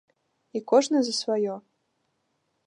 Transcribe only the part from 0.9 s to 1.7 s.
за сваё.